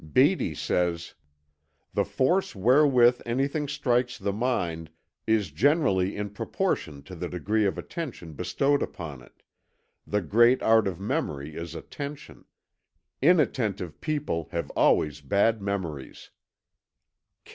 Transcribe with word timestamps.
Beattie 0.13 0.55
says: 0.55 1.13
"The 1.93 2.05
force 2.05 2.55
wherewith 2.55 3.21
anything 3.23 3.67
strikes 3.67 4.17
the 4.17 4.33
mind 4.33 4.89
is 5.27 5.51
generally 5.51 6.15
in 6.15 6.31
proportion 6.31 7.03
to 7.03 7.13
the 7.13 7.29
degree 7.29 7.65
of 7.67 7.77
attention 7.77 8.33
bestowed 8.33 8.81
upon 8.81 9.21
it. 9.21 9.43
The 10.07 10.21
great 10.21 10.63
art 10.63 10.87
of 10.87 10.99
memory 10.99 11.53
is 11.55 11.75
attention.... 11.75 12.45
Inattentive 13.21 14.01
people 14.01 14.49
have 14.51 14.71
always 14.71 15.21
bad 15.21 15.61
memories." 15.61 16.31